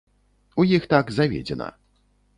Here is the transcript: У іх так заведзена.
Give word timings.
У 0.63 0.65
іх 0.77 0.87
так 0.95 1.13
заведзена. 1.19 1.67